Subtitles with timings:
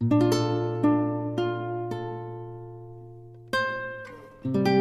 [0.00, 0.22] thank
[4.54, 4.77] you.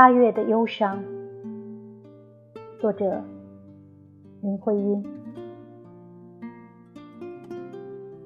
[0.00, 1.04] 八月的忧伤，
[2.78, 3.22] 作者
[4.40, 5.04] 林徽因。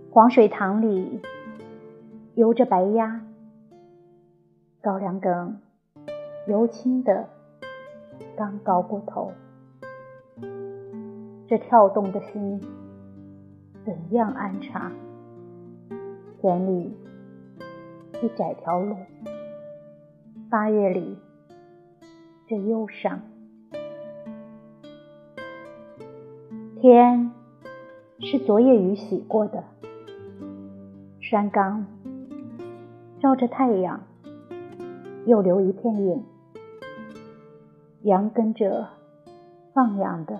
[0.09, 1.21] 黄水塘里
[2.37, 3.21] 游着白鸭，
[4.81, 5.59] 高粱梗
[6.47, 7.29] 油青的
[8.37, 9.33] 刚高过头，
[11.49, 12.61] 这跳动的心
[13.85, 14.93] 怎样安插？
[16.41, 16.97] 田里
[18.23, 18.95] 一窄条路，
[20.49, 21.19] 八月里。
[22.47, 23.23] 这忧伤，
[26.79, 27.33] 天
[28.21, 29.65] 是昨夜雨洗过的，
[31.21, 31.87] 山岗
[33.19, 34.03] 照着太阳，
[35.25, 36.23] 又留一片影。
[38.03, 38.89] 羊跟着
[39.73, 40.39] 放羊的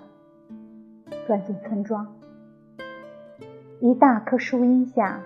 [1.25, 2.15] 钻进村庄，
[3.79, 5.23] 一大棵树荫下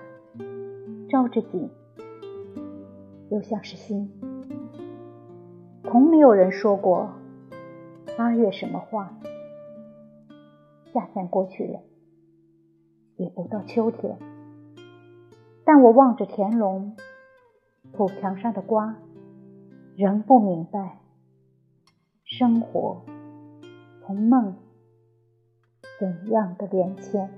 [1.10, 1.70] 照着景，
[3.30, 4.10] 又像是心。
[5.92, 7.10] 从没有人说过
[8.16, 9.18] 八月什么话。
[10.94, 11.80] 夏天过去了，
[13.16, 14.20] 也不到秋天。
[15.66, 16.96] 但我望着田垄
[17.92, 18.98] 土墙上的瓜，
[19.96, 21.00] 仍不明白
[22.24, 23.02] 生活
[24.06, 24.58] 同梦
[26.00, 27.32] 怎样的连牵。